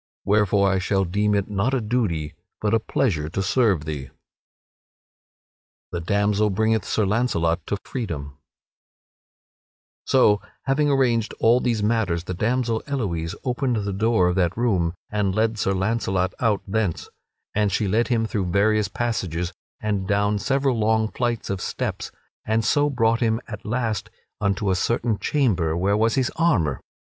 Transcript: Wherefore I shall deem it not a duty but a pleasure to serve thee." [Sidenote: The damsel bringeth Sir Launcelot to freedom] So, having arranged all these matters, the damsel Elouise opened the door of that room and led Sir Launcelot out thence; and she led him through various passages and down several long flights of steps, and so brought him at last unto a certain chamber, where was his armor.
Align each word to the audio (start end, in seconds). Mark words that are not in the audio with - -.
Wherefore 0.25 0.67
I 0.67 0.79
shall 0.79 1.05
deem 1.05 1.35
it 1.35 1.47
not 1.47 1.75
a 1.75 1.79
duty 1.79 2.33
but 2.59 2.73
a 2.73 2.79
pleasure 2.79 3.29
to 3.29 3.43
serve 3.43 3.85
thee." 3.85 4.05
[Sidenote: 4.05 4.15
The 5.91 5.99
damsel 6.01 6.49
bringeth 6.49 6.85
Sir 6.85 7.05
Launcelot 7.05 7.67
to 7.67 7.77
freedom] 7.85 8.35
So, 10.07 10.41
having 10.63 10.89
arranged 10.89 11.35
all 11.39 11.59
these 11.59 11.83
matters, 11.83 12.23
the 12.23 12.33
damsel 12.33 12.81
Elouise 12.87 13.35
opened 13.43 13.75
the 13.85 13.93
door 13.93 14.27
of 14.27 14.35
that 14.37 14.57
room 14.57 14.95
and 15.11 15.35
led 15.35 15.59
Sir 15.59 15.71
Launcelot 15.73 16.33
out 16.39 16.63
thence; 16.67 17.07
and 17.53 17.71
she 17.71 17.87
led 17.87 18.07
him 18.07 18.25
through 18.25 18.45
various 18.47 18.87
passages 18.87 19.53
and 19.79 20.07
down 20.07 20.39
several 20.39 20.79
long 20.79 21.09
flights 21.11 21.51
of 21.51 21.61
steps, 21.61 22.11
and 22.43 22.65
so 22.65 22.89
brought 22.89 23.19
him 23.19 23.39
at 23.47 23.63
last 23.67 24.09
unto 24.39 24.71
a 24.71 24.75
certain 24.75 25.19
chamber, 25.19 25.77
where 25.77 25.95
was 25.95 26.15
his 26.15 26.31
armor. 26.37 26.81